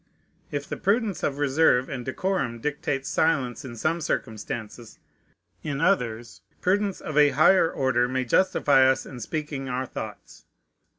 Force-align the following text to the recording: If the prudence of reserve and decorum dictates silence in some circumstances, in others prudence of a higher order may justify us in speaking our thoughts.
If 0.49 0.67
the 0.67 0.77
prudence 0.77 1.21
of 1.21 1.37
reserve 1.37 1.87
and 1.87 2.03
decorum 2.03 2.59
dictates 2.59 3.07
silence 3.07 3.63
in 3.63 3.75
some 3.75 4.01
circumstances, 4.01 4.97
in 5.61 5.79
others 5.79 6.41
prudence 6.59 7.01
of 7.01 7.19
a 7.19 7.29
higher 7.37 7.69
order 7.71 8.07
may 8.07 8.25
justify 8.25 8.89
us 8.89 9.05
in 9.05 9.19
speaking 9.19 9.69
our 9.69 9.85
thoughts. 9.85 10.45